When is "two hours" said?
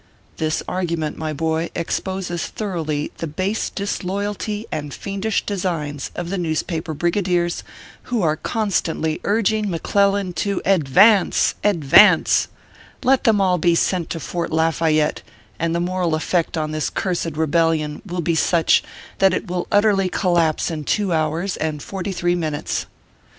20.83-21.57